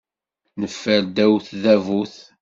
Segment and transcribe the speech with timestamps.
[0.59, 2.15] Neffer ddaw tdabut.